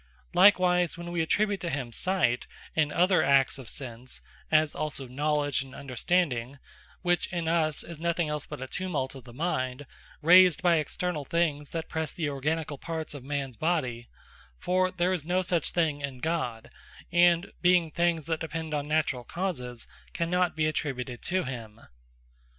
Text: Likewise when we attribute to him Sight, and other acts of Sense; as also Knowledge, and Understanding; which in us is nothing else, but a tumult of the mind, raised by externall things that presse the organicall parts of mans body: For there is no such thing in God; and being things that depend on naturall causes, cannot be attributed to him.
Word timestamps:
Likewise 0.33 0.97
when 0.97 1.11
we 1.11 1.21
attribute 1.21 1.59
to 1.61 1.69
him 1.69 1.91
Sight, 1.91 2.47
and 2.75 2.91
other 2.91 3.21
acts 3.21 3.59
of 3.59 3.69
Sense; 3.69 4.19
as 4.49 4.73
also 4.73 5.07
Knowledge, 5.07 5.61
and 5.61 5.75
Understanding; 5.75 6.57
which 7.03 7.31
in 7.31 7.47
us 7.47 7.83
is 7.83 7.99
nothing 7.99 8.27
else, 8.27 8.47
but 8.47 8.63
a 8.63 8.67
tumult 8.67 9.13
of 9.13 9.25
the 9.25 9.31
mind, 9.31 9.85
raised 10.23 10.63
by 10.63 10.83
externall 10.83 11.23
things 11.27 11.69
that 11.69 11.87
presse 11.87 12.13
the 12.13 12.25
organicall 12.31 12.81
parts 12.81 13.13
of 13.13 13.23
mans 13.23 13.57
body: 13.57 14.09
For 14.57 14.89
there 14.89 15.13
is 15.13 15.23
no 15.23 15.43
such 15.43 15.69
thing 15.69 16.01
in 16.01 16.17
God; 16.17 16.71
and 17.11 17.51
being 17.61 17.91
things 17.91 18.25
that 18.25 18.39
depend 18.41 18.73
on 18.73 18.87
naturall 18.87 19.23
causes, 19.23 19.87
cannot 20.13 20.55
be 20.55 20.65
attributed 20.65 21.21
to 21.21 21.43
him. 21.43 21.79